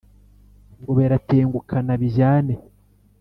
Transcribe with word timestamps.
Ngo 0.79 0.91
biratengukana 0.97 1.93
bijyane, 2.01 2.53